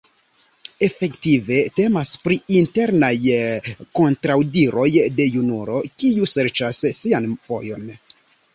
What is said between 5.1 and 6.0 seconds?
de junulo,